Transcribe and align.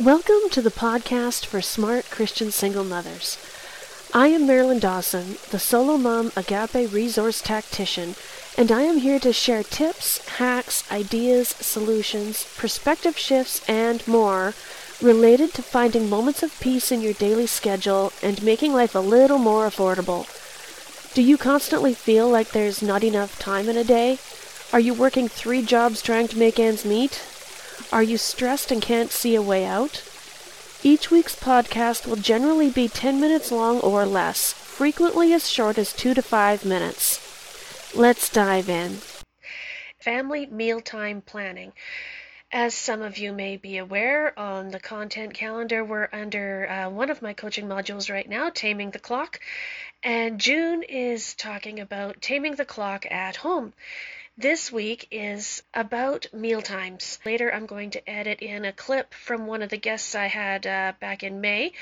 Welcome 0.00 0.48
to 0.50 0.62
the 0.62 0.70
podcast 0.70 1.44
for 1.44 1.60
smart 1.60 2.08
Christian 2.08 2.52
single 2.52 2.84
mothers. 2.84 3.36
I 4.14 4.28
am 4.28 4.46
Marilyn 4.46 4.78
Dawson, 4.78 5.38
the 5.50 5.58
solo 5.58 5.98
mom 5.98 6.30
agape 6.36 6.92
resource 6.92 7.42
tactician, 7.42 8.14
and 8.56 8.70
I 8.70 8.82
am 8.82 8.98
here 8.98 9.18
to 9.18 9.32
share 9.32 9.64
tips, 9.64 10.24
hacks, 10.36 10.88
ideas, 10.92 11.48
solutions, 11.48 12.46
perspective 12.56 13.18
shifts, 13.18 13.68
and 13.68 14.06
more 14.06 14.54
related 15.02 15.52
to 15.54 15.62
finding 15.62 16.08
moments 16.08 16.44
of 16.44 16.60
peace 16.60 16.92
in 16.92 17.00
your 17.00 17.14
daily 17.14 17.48
schedule 17.48 18.12
and 18.22 18.40
making 18.40 18.72
life 18.72 18.94
a 18.94 19.00
little 19.00 19.38
more 19.38 19.66
affordable. 19.66 20.28
Do 21.12 21.22
you 21.22 21.36
constantly 21.36 21.92
feel 21.92 22.28
like 22.28 22.52
there's 22.52 22.82
not 22.82 23.02
enough 23.02 23.36
time 23.40 23.68
in 23.68 23.76
a 23.76 23.82
day? 23.82 24.20
Are 24.72 24.78
you 24.78 24.94
working 24.94 25.26
three 25.26 25.62
jobs 25.62 26.00
trying 26.00 26.28
to 26.28 26.38
make 26.38 26.60
ends 26.60 26.84
meet? 26.84 27.20
Are 27.92 28.02
you 28.02 28.18
stressed 28.18 28.70
and 28.70 28.82
can't 28.82 29.10
see 29.10 29.34
a 29.34 29.42
way 29.42 29.64
out? 29.64 30.02
Each 30.82 31.10
week's 31.10 31.34
podcast 31.34 32.06
will 32.06 32.16
generally 32.16 32.70
be 32.70 32.88
10 32.88 33.20
minutes 33.20 33.50
long 33.50 33.80
or 33.80 34.06
less, 34.06 34.52
frequently 34.52 35.32
as 35.32 35.48
short 35.48 35.78
as 35.78 35.92
2 35.92 36.14
to 36.14 36.22
5 36.22 36.64
minutes. 36.64 37.94
Let's 37.94 38.28
dive 38.28 38.68
in. 38.68 38.98
Family 39.98 40.46
mealtime 40.46 41.20
planning. 41.22 41.72
As 42.52 42.74
some 42.74 43.02
of 43.02 43.18
you 43.18 43.32
may 43.32 43.56
be 43.56 43.76
aware, 43.76 44.38
on 44.38 44.70
the 44.70 44.80
content 44.80 45.34
calendar, 45.34 45.84
we're 45.84 46.08
under 46.12 46.66
uh, 46.70 46.88
one 46.88 47.10
of 47.10 47.20
my 47.20 47.34
coaching 47.34 47.66
modules 47.66 48.10
right 48.10 48.28
now, 48.28 48.48
Taming 48.48 48.90
the 48.90 48.98
Clock. 48.98 49.40
And 50.02 50.40
June 50.40 50.82
is 50.82 51.34
talking 51.34 51.80
about 51.80 52.22
taming 52.22 52.54
the 52.54 52.64
clock 52.64 53.04
at 53.10 53.36
home. 53.36 53.74
This 54.40 54.70
week 54.70 55.08
is 55.10 55.64
about 55.74 56.32
meal 56.32 56.62
times. 56.62 57.18
Later, 57.24 57.52
I'm 57.52 57.66
going 57.66 57.90
to 57.90 58.08
edit 58.08 58.38
in 58.38 58.64
a 58.64 58.72
clip 58.72 59.12
from 59.12 59.48
one 59.48 59.62
of 59.62 59.68
the 59.68 59.76
guests 59.76 60.14
I 60.14 60.26
had 60.26 60.64
uh, 60.64 60.92
back 61.00 61.24
in 61.24 61.40
May. 61.40 61.72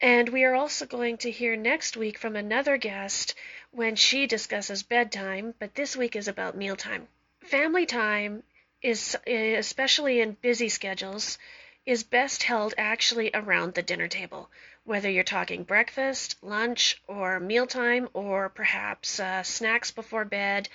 And 0.00 0.30
we 0.30 0.44
are 0.44 0.54
also 0.54 0.86
going 0.86 1.18
to 1.18 1.30
hear 1.30 1.54
next 1.54 1.98
week 1.98 2.16
from 2.16 2.34
another 2.34 2.78
guest 2.78 3.34
when 3.72 3.94
she 3.94 4.26
discusses 4.26 4.82
bedtime, 4.82 5.52
but 5.58 5.74
this 5.74 5.94
week 5.94 6.16
is 6.16 6.28
about 6.28 6.56
mealtime. 6.56 7.08
Family 7.40 7.84
time 7.84 8.42
is, 8.80 9.14
especially 9.26 10.22
in 10.22 10.38
busy 10.40 10.70
schedules, 10.70 11.36
is 11.84 12.04
best 12.04 12.44
held 12.44 12.72
actually 12.78 13.30
around 13.34 13.74
the 13.74 13.82
dinner 13.82 14.08
table, 14.08 14.48
whether 14.84 15.10
you're 15.10 15.24
talking 15.24 15.62
breakfast, 15.62 16.36
lunch, 16.40 17.02
or 17.06 17.38
mealtime, 17.38 18.08
or 18.14 18.48
perhaps 18.48 19.20
uh, 19.20 19.42
snacks 19.42 19.90
before 19.90 20.24
bed. 20.24 20.70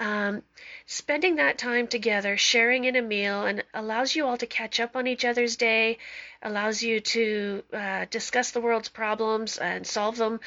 Um, 0.00 0.42
spending 0.86 1.36
that 1.36 1.58
time 1.58 1.86
together, 1.86 2.38
sharing 2.38 2.84
in 2.84 2.96
a 2.96 3.02
meal, 3.02 3.44
and 3.44 3.62
allows 3.74 4.16
you 4.16 4.26
all 4.26 4.38
to 4.38 4.46
catch 4.46 4.80
up 4.80 4.96
on 4.96 5.06
each 5.06 5.26
other's 5.26 5.56
day, 5.56 5.98
allows 6.42 6.82
you 6.82 7.00
to 7.00 7.62
uh, 7.70 8.06
discuss 8.08 8.50
the 8.50 8.62
world's 8.62 8.88
problems 8.88 9.58
and 9.58 9.86
solve 9.86 10.16
them, 10.16 10.40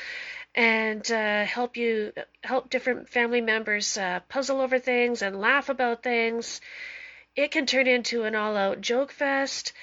and 0.56 1.10
uh, 1.12 1.46
help 1.46 1.78
you 1.78 2.14
help 2.44 2.72
different 2.72 3.10
family 3.10 3.42
members 3.42 3.96
uh, 3.96 4.22
puzzle 4.28 4.60
over 4.60 4.80
things 4.80 5.22
and 5.22 5.40
laugh 5.40 5.70
about 5.70 6.02
things. 6.02 6.60
It 7.36 7.52
can 7.52 7.68
turn 7.68 7.86
into 7.86 8.24
an 8.24 8.34
all-out 8.34 8.82
joke 8.82 9.12
fest. 9.12 9.74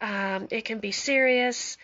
Um, 0.00 0.48
it 0.50 0.64
can 0.64 0.78
be 0.78 0.92
serious. 0.92 1.76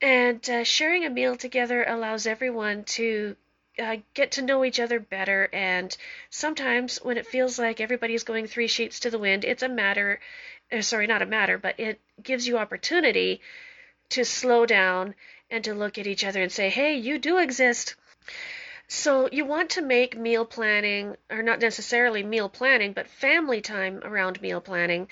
And 0.00 0.48
uh, 0.48 0.62
sharing 0.62 1.04
a 1.04 1.10
meal 1.10 1.36
together 1.36 1.84
allows 1.84 2.26
everyone 2.26 2.84
to 2.84 3.36
uh, 3.82 3.96
get 4.14 4.32
to 4.32 4.42
know 4.42 4.64
each 4.64 4.80
other 4.80 5.00
better. 5.00 5.48
And 5.52 5.94
sometimes 6.30 6.98
when 6.98 7.18
it 7.18 7.26
feels 7.26 7.58
like 7.58 7.80
everybody's 7.80 8.24
going 8.24 8.46
three 8.46 8.68
sheets 8.68 9.00
to 9.00 9.10
the 9.10 9.18
wind, 9.18 9.44
it's 9.44 9.62
a 9.62 9.68
matter, 9.68 10.20
uh, 10.72 10.80
sorry, 10.82 11.06
not 11.06 11.22
a 11.22 11.26
matter, 11.26 11.58
but 11.58 11.78
it 11.78 12.00
gives 12.22 12.46
you 12.46 12.58
opportunity 12.58 13.40
to 14.10 14.24
slow 14.24 14.64
down 14.66 15.14
and 15.50 15.64
to 15.64 15.74
look 15.74 15.98
at 15.98 16.06
each 16.06 16.24
other 16.24 16.40
and 16.40 16.52
say, 16.52 16.70
hey, 16.70 16.94
you 16.94 17.18
do 17.18 17.38
exist. 17.38 17.96
So 18.88 19.28
you 19.32 19.44
want 19.44 19.70
to 19.70 19.82
make 19.82 20.16
meal 20.16 20.44
planning, 20.44 21.16
or 21.30 21.42
not 21.42 21.60
necessarily 21.60 22.22
meal 22.22 22.48
planning, 22.48 22.92
but 22.92 23.08
family 23.08 23.60
time 23.60 24.00
around 24.04 24.40
meal 24.40 24.60
planning 24.60 25.08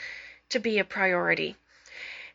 to 0.50 0.58
be 0.58 0.78
a 0.78 0.84
priority. 0.84 1.56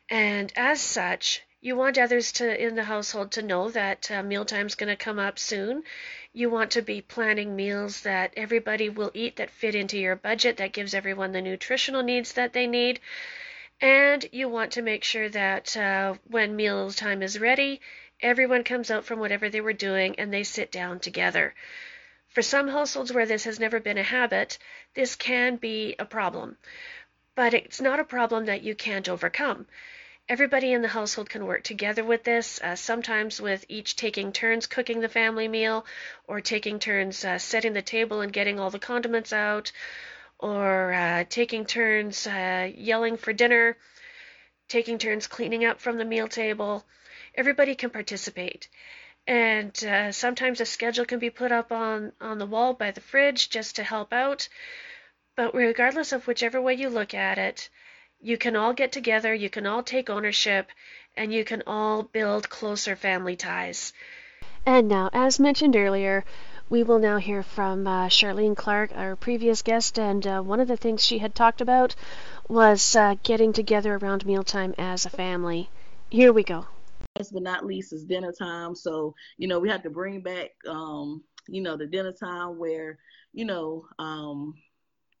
And 0.08 0.52
as 0.56 0.80
such, 0.80 1.42
you 1.66 1.74
want 1.74 1.98
others 1.98 2.30
to 2.30 2.64
in 2.64 2.76
the 2.76 2.84
household 2.84 3.32
to 3.32 3.42
know 3.42 3.68
that 3.72 4.08
uh, 4.08 4.22
mealtime's 4.22 4.76
going 4.76 4.88
to 4.88 5.04
come 5.04 5.18
up 5.18 5.36
soon. 5.36 5.82
You 6.32 6.48
want 6.48 6.70
to 6.70 6.80
be 6.80 7.02
planning 7.02 7.56
meals 7.56 8.02
that 8.02 8.32
everybody 8.36 8.88
will 8.88 9.10
eat 9.14 9.34
that 9.34 9.50
fit 9.50 9.74
into 9.74 9.98
your 9.98 10.14
budget, 10.14 10.58
that 10.58 10.72
gives 10.72 10.94
everyone 10.94 11.32
the 11.32 11.42
nutritional 11.42 12.04
needs 12.04 12.34
that 12.34 12.52
they 12.52 12.68
need. 12.68 13.00
And 13.80 14.24
you 14.30 14.48
want 14.48 14.70
to 14.74 14.82
make 14.82 15.02
sure 15.02 15.28
that 15.28 15.76
uh, 15.76 16.14
when 16.28 16.54
meal 16.54 16.92
time 16.92 17.20
is 17.20 17.40
ready, 17.40 17.80
everyone 18.20 18.62
comes 18.62 18.88
out 18.88 19.04
from 19.04 19.18
whatever 19.18 19.48
they 19.48 19.60
were 19.60 19.72
doing 19.72 20.20
and 20.20 20.32
they 20.32 20.44
sit 20.44 20.70
down 20.70 21.00
together. 21.00 21.52
For 22.28 22.42
some 22.42 22.68
households 22.68 23.12
where 23.12 23.26
this 23.26 23.42
has 23.42 23.58
never 23.58 23.80
been 23.80 23.98
a 23.98 24.04
habit, 24.04 24.56
this 24.94 25.16
can 25.16 25.56
be 25.56 25.96
a 25.98 26.04
problem. 26.04 26.58
But 27.34 27.54
it's 27.54 27.80
not 27.80 27.98
a 27.98 28.04
problem 28.04 28.44
that 28.44 28.62
you 28.62 28.76
can't 28.76 29.08
overcome. 29.08 29.66
Everybody 30.28 30.72
in 30.72 30.82
the 30.82 30.88
household 30.88 31.30
can 31.30 31.46
work 31.46 31.62
together 31.62 32.02
with 32.02 32.24
this, 32.24 32.60
uh, 32.60 32.74
sometimes 32.74 33.40
with 33.40 33.64
each 33.68 33.94
taking 33.94 34.32
turns 34.32 34.66
cooking 34.66 34.98
the 34.98 35.08
family 35.08 35.46
meal, 35.46 35.86
or 36.26 36.40
taking 36.40 36.80
turns 36.80 37.24
uh, 37.24 37.38
setting 37.38 37.74
the 37.74 37.82
table 37.82 38.20
and 38.20 38.32
getting 38.32 38.58
all 38.58 38.70
the 38.70 38.80
condiments 38.80 39.32
out, 39.32 39.70
or 40.40 40.92
uh, 40.92 41.22
taking 41.28 41.64
turns 41.64 42.26
uh, 42.26 42.68
yelling 42.74 43.16
for 43.16 43.32
dinner, 43.32 43.76
taking 44.66 44.98
turns 44.98 45.28
cleaning 45.28 45.64
up 45.64 45.80
from 45.80 45.96
the 45.96 46.04
meal 46.04 46.26
table. 46.26 46.84
Everybody 47.36 47.76
can 47.76 47.90
participate. 47.90 48.68
And 49.28 49.72
uh, 49.84 50.10
sometimes 50.10 50.60
a 50.60 50.66
schedule 50.66 51.04
can 51.04 51.20
be 51.20 51.30
put 51.30 51.52
up 51.52 51.70
on, 51.70 52.12
on 52.20 52.38
the 52.38 52.46
wall 52.46 52.74
by 52.74 52.90
the 52.90 53.00
fridge 53.00 53.48
just 53.48 53.76
to 53.76 53.84
help 53.84 54.12
out. 54.12 54.48
But 55.36 55.54
regardless 55.54 56.10
of 56.10 56.26
whichever 56.26 56.60
way 56.60 56.74
you 56.74 56.88
look 56.88 57.14
at 57.14 57.38
it, 57.38 57.68
you 58.20 58.36
can 58.38 58.56
all 58.56 58.72
get 58.72 58.92
together, 58.92 59.34
you 59.34 59.48
can 59.50 59.66
all 59.66 59.82
take 59.82 60.08
ownership, 60.10 60.70
and 61.16 61.32
you 61.32 61.44
can 61.44 61.62
all 61.66 62.02
build 62.02 62.48
closer 62.48 62.96
family 62.96 63.36
ties. 63.36 63.92
And 64.66 64.88
now, 64.88 65.10
as 65.12 65.38
mentioned 65.40 65.76
earlier, 65.76 66.24
we 66.68 66.82
will 66.82 66.98
now 66.98 67.16
hear 67.18 67.42
from 67.42 67.86
uh, 67.86 68.08
Charlene 68.08 68.56
Clark, 68.56 68.92
our 68.94 69.16
previous 69.16 69.62
guest, 69.62 69.98
and 69.98 70.26
uh, 70.26 70.40
one 70.42 70.60
of 70.60 70.68
the 70.68 70.76
things 70.76 71.04
she 71.04 71.18
had 71.18 71.34
talked 71.34 71.60
about 71.60 71.94
was 72.48 72.94
uh, 72.96 73.14
getting 73.22 73.52
together 73.52 73.94
around 73.96 74.26
mealtime 74.26 74.74
as 74.78 75.04
a 75.06 75.10
family. 75.10 75.70
Here 76.10 76.32
we 76.32 76.44
go. 76.44 76.66
Last 77.18 77.32
but 77.32 77.42
not 77.42 77.64
least 77.64 77.92
is 77.92 78.04
dinner 78.04 78.32
time. 78.32 78.74
So, 78.74 79.14
you 79.38 79.48
know, 79.48 79.58
we 79.60 79.68
have 79.68 79.82
to 79.82 79.90
bring 79.90 80.20
back, 80.22 80.50
um, 80.68 81.24
you 81.48 81.62
know, 81.62 81.76
the 81.76 81.86
dinner 81.86 82.12
time 82.12 82.58
where, 82.58 82.98
you 83.32 83.44
know, 83.44 83.86
um, 83.98 84.54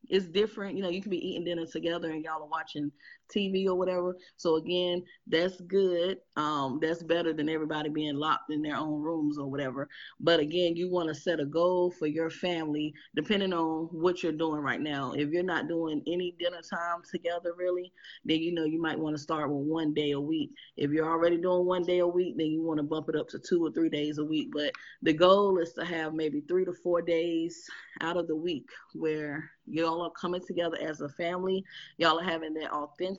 it's 0.08 0.26
different. 0.26 0.76
You 0.76 0.82
know, 0.82 0.88
you 0.88 1.02
can 1.02 1.10
be 1.10 1.28
eating 1.28 1.44
dinner 1.44 1.66
together 1.66 2.10
and 2.10 2.24
y'all 2.24 2.42
are 2.42 2.48
watching 2.48 2.90
TV 3.28 3.66
or 3.66 3.74
whatever. 3.74 4.16
So 4.36 4.56
again, 4.56 5.02
that's 5.26 5.60
good. 5.62 6.18
Um, 6.36 6.78
that's 6.80 7.02
better 7.02 7.32
than 7.32 7.48
everybody 7.48 7.88
being 7.88 8.16
locked 8.16 8.50
in 8.50 8.62
their 8.62 8.76
own 8.76 9.00
rooms 9.00 9.38
or 9.38 9.50
whatever. 9.50 9.88
But 10.20 10.40
again, 10.40 10.76
you 10.76 10.90
want 10.90 11.08
to 11.08 11.14
set 11.14 11.40
a 11.40 11.44
goal 11.44 11.90
for 11.90 12.06
your 12.06 12.30
family 12.30 12.94
depending 13.14 13.52
on 13.52 13.88
what 13.92 14.22
you're 14.22 14.32
doing 14.32 14.60
right 14.60 14.80
now. 14.80 15.12
If 15.12 15.30
you're 15.30 15.42
not 15.42 15.68
doing 15.68 16.02
any 16.06 16.34
dinner 16.38 16.60
time 16.62 17.02
together 17.10 17.52
really, 17.56 17.92
then 18.24 18.38
you 18.38 18.52
know 18.52 18.64
you 18.64 18.80
might 18.80 18.98
want 18.98 19.16
to 19.16 19.22
start 19.22 19.50
with 19.50 19.66
one 19.66 19.94
day 19.94 20.12
a 20.12 20.20
week. 20.20 20.50
If 20.76 20.90
you're 20.90 21.10
already 21.10 21.38
doing 21.38 21.66
one 21.66 21.84
day 21.84 21.98
a 21.98 22.06
week, 22.06 22.36
then 22.36 22.46
you 22.46 22.62
want 22.62 22.78
to 22.78 22.84
bump 22.84 23.08
it 23.08 23.16
up 23.16 23.28
to 23.30 23.38
two 23.38 23.64
or 23.64 23.70
three 23.72 23.88
days 23.88 24.18
a 24.18 24.24
week. 24.24 24.50
But 24.52 24.72
the 25.02 25.12
goal 25.12 25.58
is 25.58 25.72
to 25.74 25.84
have 25.84 26.14
maybe 26.14 26.42
three 26.42 26.64
to 26.64 26.72
four 26.72 27.02
days 27.02 27.68
out 28.02 28.16
of 28.16 28.28
the 28.28 28.36
week 28.36 28.68
where 28.94 29.50
y'all 29.66 30.02
are 30.02 30.10
coming 30.10 30.42
together 30.46 30.76
as 30.80 31.00
a 31.00 31.08
family. 31.08 31.64
Y'all 31.98 32.20
are 32.20 32.24
having 32.24 32.54
that 32.54 32.70
authentic 32.72 33.15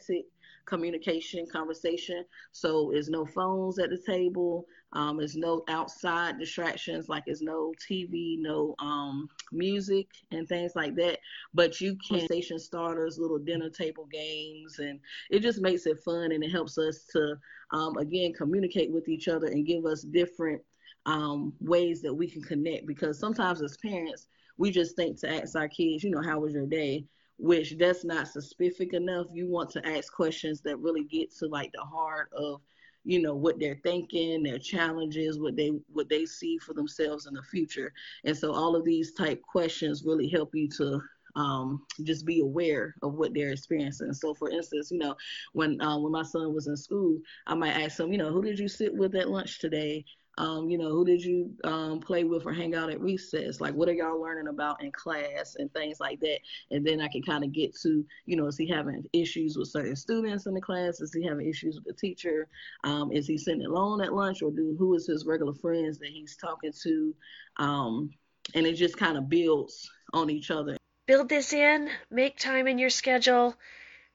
communication, 0.67 1.47
conversation. 1.51 2.25
So 2.51 2.91
it's 2.91 3.09
no 3.09 3.25
phones 3.25 3.79
at 3.79 3.89
the 3.89 3.97
table. 3.97 4.65
Um, 4.94 5.17
there's 5.17 5.35
no 5.35 5.63
outside 5.69 6.39
distractions, 6.39 7.09
like 7.09 7.25
there's 7.25 7.41
no 7.41 7.73
TV, 7.89 8.38
no 8.39 8.75
um, 8.79 9.27
music 9.51 10.07
and 10.31 10.47
things 10.47 10.73
like 10.75 10.95
that. 10.95 11.19
But 11.53 11.81
you 11.81 11.97
can 12.07 12.25
station 12.25 12.59
starters, 12.59 13.17
little 13.17 13.39
dinner 13.39 13.69
table 13.69 14.05
games, 14.05 14.79
and 14.79 14.99
it 15.29 15.41
just 15.41 15.61
makes 15.61 15.85
it 15.85 16.03
fun 16.03 16.31
and 16.31 16.43
it 16.43 16.51
helps 16.51 16.77
us 16.77 17.05
to 17.13 17.35
um, 17.71 17.97
again 17.97 18.33
communicate 18.33 18.91
with 18.91 19.09
each 19.09 19.27
other 19.27 19.47
and 19.47 19.65
give 19.65 19.85
us 19.85 20.03
different 20.03 20.61
um, 21.05 21.53
ways 21.59 22.01
that 22.01 22.13
we 22.13 22.29
can 22.29 22.41
connect. 22.41 22.85
Because 22.85 23.19
sometimes 23.19 23.61
as 23.61 23.77
parents, 23.77 24.27
we 24.57 24.71
just 24.71 24.95
think 24.95 25.19
to 25.19 25.33
ask 25.33 25.55
our 25.55 25.67
kids, 25.67 26.03
you 26.03 26.11
know, 26.11 26.21
how 26.21 26.39
was 26.39 26.53
your 26.53 26.65
day? 26.65 27.05
Which 27.38 27.75
that's 27.78 28.04
not 28.04 28.28
specific 28.28 28.94
enough. 28.94 29.28
You 29.31 29.48
want 29.48 29.69
to 29.72 29.88
ask 29.88 30.12
questions 30.12 30.62
that 30.62 30.80
really 30.80 31.04
get 31.04 31.31
to 31.38 31.48
like 31.48 31.72
the 31.72 31.81
heart 31.81 32.30
of, 32.36 32.62
you 33.04 33.22
know, 33.22 33.36
what 33.36 33.60
they're 33.60 33.80
thinking, 33.84 34.42
their 34.42 34.57
challenges, 34.57 35.39
what 35.39 35.56
they 35.56 35.72
what 35.92 36.10
they 36.10 36.25
see 36.25 36.57
for 36.57 36.74
themselves 36.74 37.28
in 37.28 37.36
the 37.36 37.44
future. 37.44 37.94
And 38.24 38.36
so 38.36 38.54
all 38.54 38.75
of 38.75 38.86
these 38.86 39.13
type 39.13 39.42
questions 39.44 40.04
really 40.04 40.28
help 40.28 40.56
you 40.56 40.68
to 40.78 41.00
um, 41.38 41.86
just 42.04 42.25
be 42.25 42.42
aware 42.42 42.95
of 43.04 43.13
what 43.13 43.34
they're 43.34 43.51
experiencing. 43.51 44.12
So, 44.13 44.34
for 44.34 44.50
instance, 44.50 44.89
you 44.92 44.98
know, 44.98 45.16
when 45.54 45.80
uh, 45.80 45.98
when 46.00 46.12
my 46.12 46.24
son 46.24 46.54
was 46.54 46.68
in 46.68 46.75
school, 46.75 47.19
I 47.45 47.54
might 47.54 47.78
ask 47.78 48.00
him, 48.00 48.12
you 48.12 48.18
know, 48.18 48.31
who 48.31 48.42
did 48.42 48.60
you 48.60 48.68
sit 48.68 48.94
with 48.94 49.16
at 49.16 49.30
lunch 49.30 49.60
today? 49.60 50.04
Um, 50.38 50.69
you 50.69 50.78
know, 50.78 50.89
who 50.89 51.04
did 51.04 51.24
you 51.24 51.51
um, 51.63 52.00
play 52.00 52.24
with 52.24 52.45
or 52.45 52.54
hang 52.54 52.75
out 52.75 52.92
at 52.92 53.01
recess? 53.01 53.60
Like, 53.60 53.74
what 53.74 53.89
are 53.89 53.94
y'all 53.94 54.22
learning 54.22 54.48
about 54.48 54.84
in 54.84 54.92
class 54.92 55.56
and 55.57 55.72
things 55.74 56.00
like 56.00 56.19
that? 56.19 56.39
And 56.72 56.86
then 56.86 57.01
I 57.01 57.07
can 57.07 57.24
kind 57.24 57.44
of 57.44 57.51
get 57.51 57.75
to, 57.81 58.06
you 58.25 58.36
know, 58.36 58.45
is 58.48 58.57
he 58.57 58.68
having 58.68 59.04
issues 59.13 59.57
with 59.57 59.69
certain 59.69 59.95
students 59.95 60.45
in 60.45 60.54
the 60.54 60.62
class? 60.62 61.01
Is 61.01 61.13
he 61.13 61.25
having 61.25 61.48
issues 61.48 61.75
with 61.75 61.86
the 61.86 61.94
teacher? 61.94 62.48
Um, 62.84 63.12
is 63.12 63.28
he 63.28 63.38
sitting 63.38 63.66
alone 63.66 64.01
at 64.01 64.13
lunch, 64.13 64.42
or 64.42 64.51
do 64.51 64.75
who 64.78 64.94
is 64.95 65.07
his 65.07 65.25
regular 65.25 65.54
friends 65.54 65.98
that 66.00 66.10
he's 66.10 66.38
talking 66.38 66.74
to? 66.84 67.16
Um, 67.57 68.12
and 68.54 68.66
it 68.66 68.74
just 68.74 68.98
kind 68.98 69.18
of 69.18 69.30
builds 69.30 69.89
on 70.13 70.30
each 70.30 70.51
other. 70.51 70.78
Build 71.06 71.30
this 71.30 71.54
in, 71.54 71.89
make 72.12 72.38
time 72.38 72.68
in 72.68 72.78
your 72.78 72.89
schedule, 72.89 73.56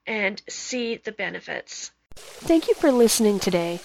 and 0.06 0.40
see 0.48 0.96
the 0.96 1.12
benefits. 1.12 1.90
Thank 2.14 2.68
you 2.68 2.74
for 2.74 2.92
listening 2.92 3.38
today. 3.38 3.80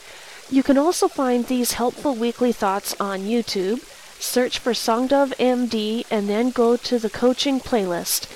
You 0.50 0.64
can 0.64 0.78
also 0.78 1.08
find 1.08 1.46
these 1.46 1.74
helpful 1.74 2.16
weekly 2.16 2.54
thoughts 2.54 2.96
on 3.00 3.22
YouTube. 3.22 3.84
Search 4.20 4.60
for 4.60 4.72
Songdove 4.72 5.36
MD 5.36 6.06
and 6.10 6.30
then 6.30 6.50
go 6.52 6.78
to 6.78 6.98
the 6.98 7.10
coaching 7.10 7.60
playlist. 7.60 8.28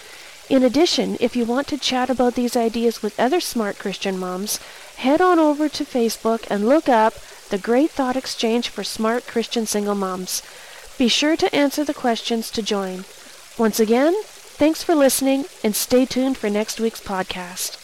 In 0.50 0.64
addition, 0.64 1.16
if 1.22 1.36
you 1.36 1.46
want 1.46 1.68
to 1.68 1.78
chat 1.78 2.10
about 2.10 2.36
these 2.36 2.58
ideas 2.58 3.02
with 3.02 3.18
other 3.18 3.40
smart 3.40 3.80
Christian 3.80 4.20
moms, 4.20 4.60
head 4.98 5.22
on 5.22 5.40
over 5.40 5.70
to 5.70 5.86
Facebook 5.86 6.46
and 6.50 6.68
look 6.68 6.90
up 6.90 7.14
the 7.50 7.58
Great 7.58 7.92
Thought 7.92 8.18
Exchange 8.18 8.68
for 8.68 8.84
Smart 8.84 9.26
Christian 9.26 9.66
Single 9.66 9.96
Moms. 9.96 10.44
Be 10.98 11.08
sure 11.08 11.38
to 11.38 11.56
answer 11.56 11.86
the 11.86 11.94
questions 11.94 12.52
to 12.52 12.62
join. 12.62 13.06
Once 13.58 13.80
again, 13.80 14.14
thanks 14.24 14.84
for 14.84 14.94
listening 14.94 15.46
and 15.64 15.76
stay 15.76 16.06
tuned 16.06 16.38
for 16.38 16.50
next 16.50 16.80
week's 16.80 17.02
podcast. 17.02 17.81